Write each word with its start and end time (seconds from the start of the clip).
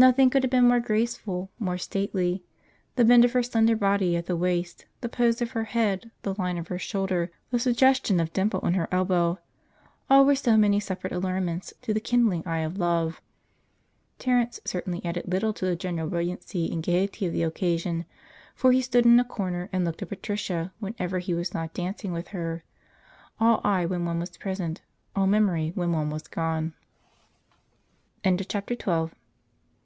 Nothing 0.00 0.30
could 0.30 0.44
have 0.44 0.50
been 0.52 0.68
more 0.68 0.78
graceful, 0.78 1.50
more 1.58 1.76
stately. 1.76 2.44
The 2.94 3.04
bend 3.04 3.24
of 3.24 3.32
her 3.32 3.42
slender 3.42 3.74
body 3.74 4.14
at 4.14 4.26
the 4.26 4.36
waist, 4.36 4.86
the 5.00 5.08
pose 5.08 5.42
of 5.42 5.50
her 5.50 5.64
head, 5.64 6.12
the 6.22 6.34
line 6.38 6.56
of 6.56 6.68
her 6.68 6.78
shoulder, 6.78 7.32
the 7.50 7.58
suggestion 7.58 8.20
of 8.20 8.32
dimple 8.32 8.60
in 8.60 8.74
her 8.74 8.86
elbow 8.92 9.40
all 10.08 10.24
were 10.24 10.36
so 10.36 10.56
many 10.56 10.78
separate 10.78 11.12
allurements 11.12 11.74
to 11.82 11.92
the 11.92 11.98
kindling 11.98 12.44
eye 12.46 12.60
of 12.60 12.78
love. 12.78 13.20
Terence 14.20 14.60
certainly 14.64 15.04
added 15.04 15.24
little 15.26 15.52
to 15.54 15.66
the 15.66 15.74
general 15.74 16.08
brilliancy 16.08 16.70
and 16.70 16.80
gaiety 16.80 17.26
of 17.26 17.32
the 17.32 17.42
occasion, 17.42 18.04
for 18.54 18.70
he 18.70 18.80
stood 18.80 19.04
in 19.04 19.18
a 19.18 19.24
corner 19.24 19.68
and 19.72 19.84
looked 19.84 20.00
at 20.00 20.10
Patricia 20.10 20.72
whenever 20.78 21.18
he 21.18 21.34
was 21.34 21.52
not 21.52 21.74
dancing 21.74 22.12
with 22.12 22.28
her, 22.28 22.62
'all 23.40 23.60
eye 23.64 23.84
when 23.84 24.04
one 24.04 24.20
was 24.20 24.36
present, 24.36 24.80
all 25.16 25.26
memory 25.26 25.72
when 25.74 25.90
one 25.90 26.08
was 26.08 26.28
gone.' 26.28 26.72
Chapter 28.46 28.76
XIII. 28.80 29.10